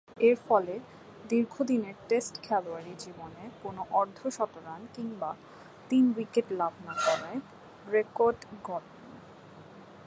এরফলে, 0.19 0.75
দীর্ঘদিনের 1.29 1.95
টেস্ট 2.09 2.33
খেলোয়াড়ী 2.41 2.93
জীবনে 2.99 3.43
কোন 3.63 3.77
অর্ধ-শতরান 3.91 4.81
কিংবা 4.93 5.31
তিন 5.89 6.03
উইকেট 6.17 6.47
লাভ 6.51 6.73
না 6.85 6.93
করার 6.97 7.37
রেকর্ড 7.91 8.39
গড়েন। 8.63 8.95